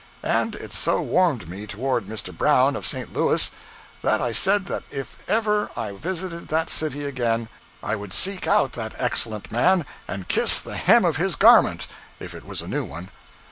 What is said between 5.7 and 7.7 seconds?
I visited that city again,